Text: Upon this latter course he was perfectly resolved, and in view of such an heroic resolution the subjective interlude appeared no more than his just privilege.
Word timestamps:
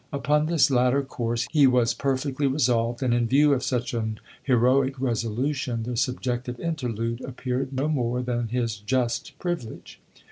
Upon 0.11 0.47
this 0.47 0.71
latter 0.71 1.03
course 1.03 1.47
he 1.51 1.67
was 1.67 1.93
perfectly 1.93 2.47
resolved, 2.47 3.03
and 3.03 3.13
in 3.13 3.27
view 3.27 3.53
of 3.53 3.61
such 3.61 3.93
an 3.93 4.19
heroic 4.41 4.99
resolution 4.99 5.83
the 5.83 5.95
subjective 5.95 6.59
interlude 6.59 7.21
appeared 7.21 7.71
no 7.71 7.87
more 7.87 8.23
than 8.23 8.47
his 8.47 8.77
just 8.77 9.37
privilege. 9.37 9.99